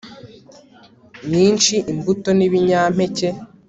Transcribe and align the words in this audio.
nyinshi 1.29 1.75
imbuto 1.91 2.29
nibinyampeke 2.37 3.27